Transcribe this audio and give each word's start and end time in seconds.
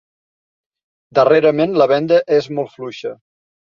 Darrerament 1.19 1.77
la 1.81 1.87
venda 1.93 2.21
és 2.39 2.49
molt 2.59 2.77
fluixa. 2.79 3.13